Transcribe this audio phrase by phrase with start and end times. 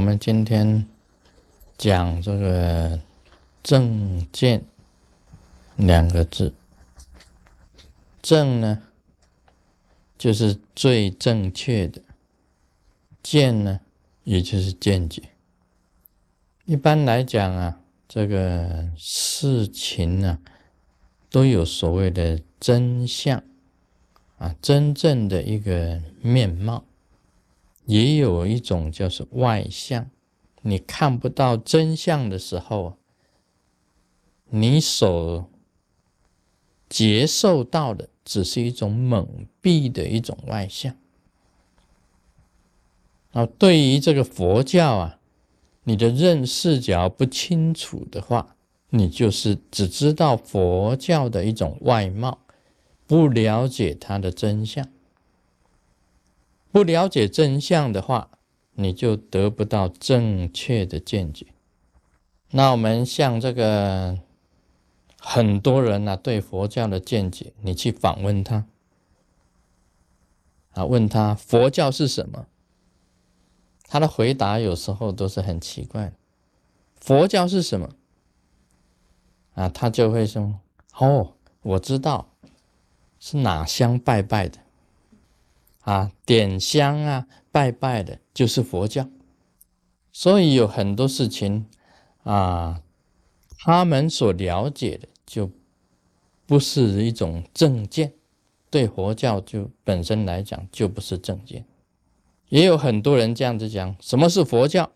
[0.00, 0.86] 我们今天
[1.76, 2.98] 讲这个
[3.62, 4.64] “正见”
[5.76, 6.54] 两个字
[8.22, 8.80] ，“正”呢，
[10.16, 12.00] 就是最正确的
[13.22, 13.80] ；“见”呢，
[14.24, 15.22] 也就是见解。
[16.64, 17.78] 一般来讲啊，
[18.08, 20.38] 这个事情呢，
[21.28, 23.42] 都有所谓的真相
[24.38, 26.84] 啊，真正的一个面貌。
[27.90, 30.08] 也有一种叫做外相，
[30.62, 32.96] 你看不到真相的时候，
[34.50, 35.50] 你所
[36.88, 40.96] 接受到的只是一种蒙蔽的一种外相。
[43.32, 45.18] 啊，对于这个佛教啊，
[45.82, 48.54] 你的认识只要不清楚的话，
[48.90, 52.38] 你就是只知道佛教的一种外貌，
[53.08, 54.88] 不了解它的真相。
[56.72, 58.30] 不了解真相的话，
[58.72, 61.46] 你就得不到正确的见解。
[62.50, 64.18] 那我们像这个
[65.18, 68.66] 很多人呢，对佛教的见解，你去访问他，
[70.72, 72.46] 啊，问他佛教是什么，
[73.84, 76.12] 他的回答有时候都是很奇怪。
[76.96, 77.90] 佛教是什么？
[79.54, 80.60] 啊，他就会说
[80.98, 82.28] ：“哦，我知道，
[83.18, 84.58] 是哪香拜拜的。”
[85.80, 89.08] 啊，点香啊，拜拜的，就是佛教。
[90.12, 91.66] 所以有很多事情
[92.24, 92.82] 啊，
[93.58, 95.50] 他们所了解的就
[96.46, 98.12] 不是一种正见，
[98.70, 101.64] 对佛教就本身来讲就不是正见。
[102.48, 104.90] 也有很多人这样子讲，什么是佛教？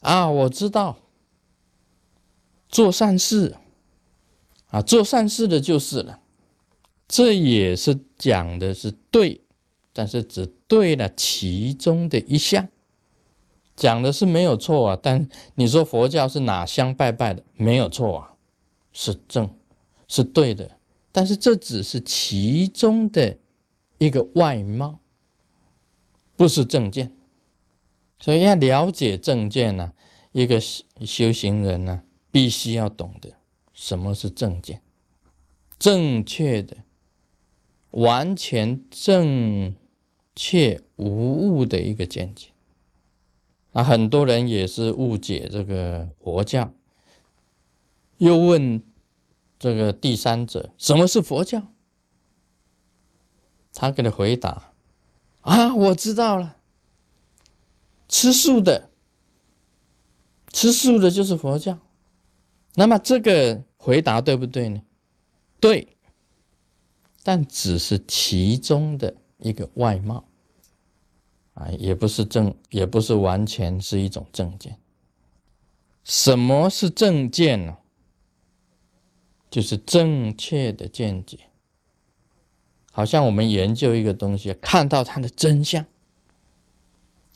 [0.00, 0.96] 啊，我知道，
[2.68, 3.56] 做善事
[4.68, 6.21] 啊，做善事的就是了。
[7.12, 9.42] 这也是讲的是对，
[9.92, 12.66] 但是只对了其中的一项，
[13.76, 14.98] 讲的是没有错啊。
[15.02, 18.32] 但你说佛教是哪香拜拜的，没有错啊，
[18.94, 19.54] 是正，
[20.08, 20.78] 是对的。
[21.12, 23.36] 但是这只是其中的
[23.98, 24.98] 一个外貌，
[26.34, 27.12] 不是正见。
[28.18, 29.92] 所以要了解正见呢，
[30.32, 33.34] 一个修行人呢，必须要懂得
[33.74, 34.80] 什么是正见，
[35.78, 36.78] 正确的。
[37.92, 39.74] 完全正
[40.34, 42.48] 确无误的一个见解，
[43.72, 46.72] 啊，很多人也是误解这个佛教，
[48.16, 48.82] 又问
[49.58, 51.62] 这个第三者什么是佛教？
[53.74, 54.72] 他给他回答：
[55.42, 56.56] 啊，我知道了，
[58.08, 58.90] 吃素的，
[60.50, 61.78] 吃素的就是佛教。
[62.74, 64.82] 那么这个回答对不对呢？
[65.60, 65.96] 对。
[67.22, 70.24] 但只是其中的一个外貌，
[71.54, 74.78] 啊，也不是正，也不是完全是一种正见。
[76.02, 77.78] 什么是正见呢？
[79.48, 81.38] 就是正确的见解。
[82.90, 85.86] 好像我们研究一个东西，看到它的真相，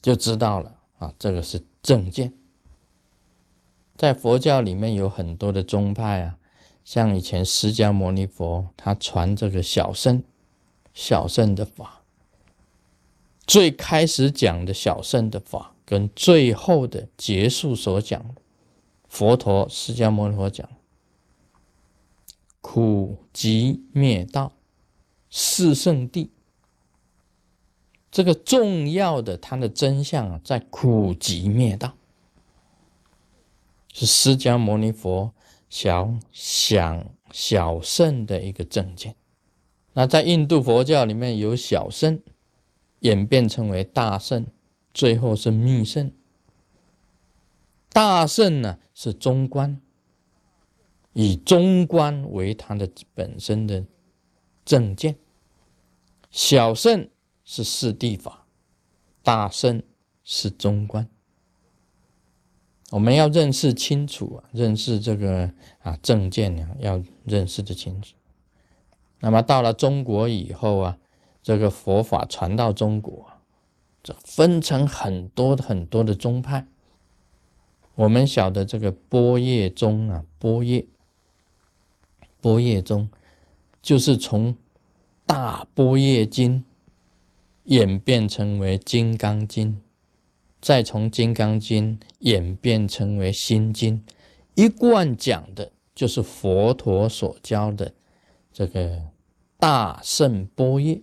[0.00, 2.32] 就知道了啊，这个是正见。
[3.96, 6.37] 在佛教里面有很多的宗派啊。
[6.88, 10.24] 像以前释迦牟尼佛，他传这个小圣、
[10.94, 12.00] 小圣的法，
[13.46, 18.34] 最开始讲的小圣的法，跟最后的结束所讲，
[19.06, 20.66] 佛陀释迦牟尼佛讲
[22.62, 24.52] 苦集灭道
[25.28, 26.30] 四圣谛，
[28.10, 31.92] 这个重要的它的真相，在苦集灭道，
[33.92, 35.34] 是释迦牟尼佛。
[35.68, 39.14] 小想小圣的一个证见，
[39.92, 42.20] 那在印度佛教里面有小圣
[43.00, 44.46] 演变成为大圣，
[44.94, 46.10] 最后是密圣。
[47.90, 49.80] 大圣呢是中观，
[51.12, 53.84] 以中观为它的本身的
[54.64, 55.14] 证见；
[56.30, 57.08] 小圣
[57.44, 58.46] 是四谛法，
[59.22, 59.82] 大圣
[60.22, 61.08] 是中观。
[62.90, 65.50] 我们要认识清楚啊，认识这个
[65.80, 68.14] 啊正见啊，要认识的清楚。
[69.20, 70.98] 那么到了中国以后啊，
[71.42, 73.26] 这个佛法传到中国，
[74.02, 76.66] 这分成很多很多的宗派。
[77.94, 80.86] 我们晓得这个波叶宗啊，波叶，
[82.40, 83.10] 波叶宗
[83.82, 84.56] 就是从
[85.26, 86.64] 大波叶经
[87.64, 89.82] 演变成为金刚经。
[90.60, 93.98] 再从《金刚经》演变成为《心经》，
[94.54, 97.94] 一贯讲的就是佛陀所教的
[98.52, 99.02] 这个
[99.58, 100.96] 大圣般若。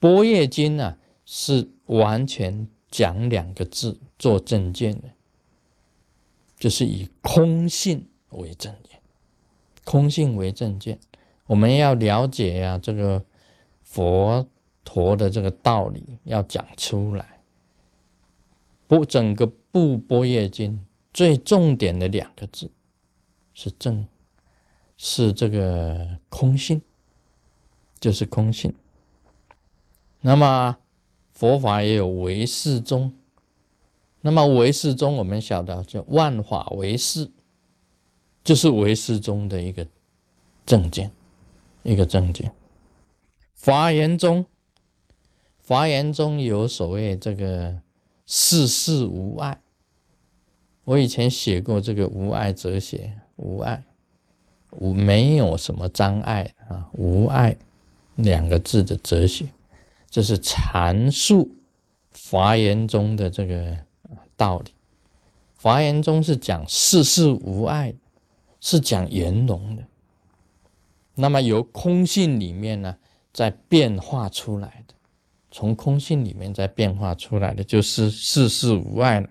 [0.00, 5.10] 般若经呢，是完全讲两个字做证见的，
[6.58, 9.00] 就是以空性为正见。
[9.84, 10.98] 空性为正见，
[11.46, 13.24] 我们要了解呀，这个
[13.82, 14.44] 佛
[14.84, 17.35] 陀的这个道理要讲出来。
[18.88, 22.70] 不，整个部般若经最重点的两个字
[23.52, 24.06] 是正，
[24.96, 26.80] 是这个空性，
[27.98, 28.72] 就是空性。
[30.20, 30.76] 那么
[31.32, 33.12] 佛法也有唯识宗，
[34.20, 37.28] 那么唯识宗我们晓得叫万法唯识，
[38.44, 39.84] 就是唯识宗的一个
[40.64, 41.10] 正见，
[41.82, 42.54] 一个正见。
[43.60, 44.46] 华严宗，
[45.66, 47.82] 华严宗有所谓这个。
[48.26, 49.60] 世事无碍，
[50.84, 53.84] 我以前写过这个无碍哲学，无碍，
[54.72, 57.56] 无没有什么障碍啊，无碍
[58.16, 59.46] 两个字的哲学，
[60.10, 61.50] 这是阐述
[62.28, 63.76] 华严中的这个
[64.36, 64.72] 道理。
[65.62, 67.94] 华严中是讲世事无碍，
[68.60, 69.84] 是讲圆融的。
[71.14, 72.98] 那么由空性里面呢，
[73.32, 74.94] 在变化出来的。
[75.50, 79.30] 从空性里面再变化出来的，就是世事无碍了。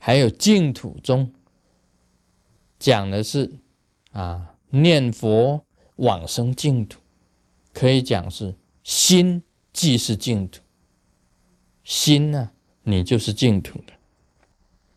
[0.00, 1.32] 还有净土中
[2.78, 3.52] 讲的是
[4.12, 5.64] 啊，念佛
[5.96, 7.00] 往生净土，
[7.72, 9.42] 可以讲是心
[9.72, 10.60] 即是净土，
[11.84, 12.50] 心呢，
[12.82, 13.92] 你就是净土的。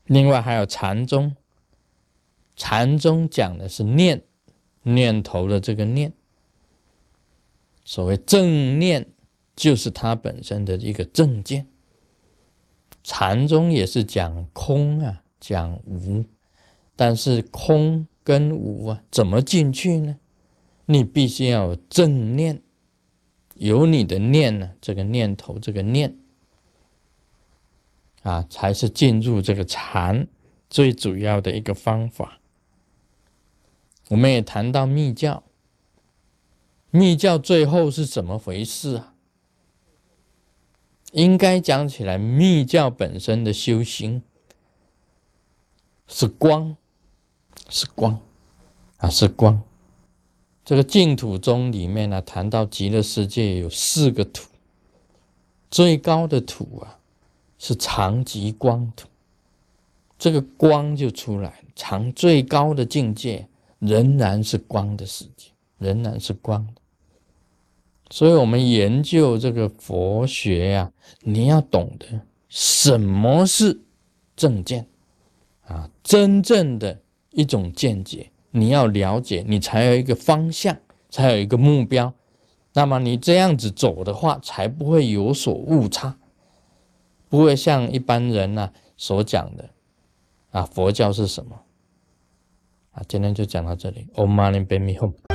[0.06, 1.36] 另外还有禅宗，
[2.56, 4.24] 禅宗讲的是念
[4.84, 6.14] 念头的这个念，
[7.84, 9.11] 所谓正念。
[9.62, 11.68] 就是它本身的一个正见。
[13.04, 16.26] 禅宗也是讲空啊，讲无，
[16.96, 20.18] 但是空跟无啊，怎么进去呢？
[20.88, 22.64] 你必须要有正念，
[23.54, 26.18] 有你的念呢，这个念头，这个念
[28.24, 30.28] 啊，才是进入这个禅
[30.72, 32.40] 最主要的一个方法。
[34.10, 35.44] 我们也谈到密教，
[36.90, 39.11] 密教最后是怎么回事啊？
[41.12, 44.22] 应该讲起来，密教本身的修行
[46.08, 46.76] 是光，
[47.70, 48.20] 是光
[48.98, 49.62] 啊，是光。
[50.64, 54.50] 这个净土宗里面呢，谈到极乐世界有四个土，
[55.70, 57.00] 最高的土啊
[57.58, 59.08] 是常极光土，
[60.18, 63.48] 这个光就出来，常最高的境界
[63.80, 66.81] 仍然是光的世界，仍然是光的。
[68.12, 70.92] 所以，我们研究这个佛学呀，
[71.22, 72.06] 你要懂得
[72.50, 73.80] 什么是
[74.36, 74.86] 正见
[75.66, 77.00] 啊，真正的
[77.32, 80.78] 一种见解，你要了解，你才有一个方向，
[81.10, 82.14] 才有一个目标。
[82.74, 86.18] 那么，你这样子走的话，才不会有所误差，
[87.30, 89.70] 不会像一般人呐所讲的
[90.52, 91.62] 啊，佛教是什么
[92.92, 93.02] 啊？
[93.08, 94.08] 今天就讲到这里。
[94.16, 95.31] Om Mani p a m e Hum。